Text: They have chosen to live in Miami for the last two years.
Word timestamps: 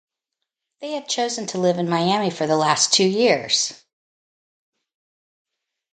They 0.79 0.93
have 0.93 1.07
chosen 1.07 1.45
to 1.45 1.59
live 1.59 1.77
in 1.77 1.87
Miami 1.87 2.31
for 2.31 2.47
the 2.47 2.55
last 2.57 2.91
two 2.91 3.05
years. 3.07 3.83